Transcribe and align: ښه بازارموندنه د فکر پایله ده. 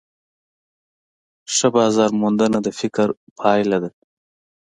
ښه 1.53 1.67
بازارموندنه 1.75 2.59
د 2.65 2.67
فکر 2.79 3.07
پایله 3.39 3.77
ده. 3.83 3.89